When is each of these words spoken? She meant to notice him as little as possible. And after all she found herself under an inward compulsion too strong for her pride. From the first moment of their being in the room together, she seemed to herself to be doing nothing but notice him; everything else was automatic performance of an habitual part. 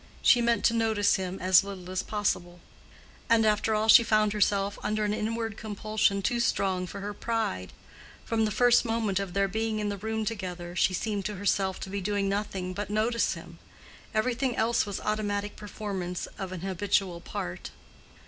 She 0.23 0.41
meant 0.41 0.65
to 0.65 0.73
notice 0.73 1.17
him 1.17 1.37
as 1.39 1.63
little 1.63 1.91
as 1.91 2.01
possible. 2.01 2.59
And 3.29 3.45
after 3.45 3.75
all 3.75 3.87
she 3.87 4.01
found 4.01 4.33
herself 4.33 4.79
under 4.81 5.05
an 5.05 5.13
inward 5.13 5.57
compulsion 5.57 6.23
too 6.23 6.39
strong 6.39 6.87
for 6.87 7.01
her 7.01 7.13
pride. 7.13 7.71
From 8.25 8.45
the 8.45 8.49
first 8.49 8.83
moment 8.83 9.19
of 9.19 9.35
their 9.35 9.47
being 9.47 9.77
in 9.77 9.89
the 9.89 9.97
room 9.97 10.25
together, 10.25 10.75
she 10.75 10.95
seemed 10.95 11.25
to 11.25 11.35
herself 11.35 11.79
to 11.81 11.89
be 11.91 12.01
doing 12.01 12.27
nothing 12.27 12.73
but 12.73 12.89
notice 12.89 13.35
him; 13.35 13.59
everything 14.11 14.55
else 14.55 14.87
was 14.87 14.99
automatic 15.01 15.55
performance 15.55 16.25
of 16.39 16.51
an 16.51 16.61
habitual 16.61 17.21
part. 17.21 17.69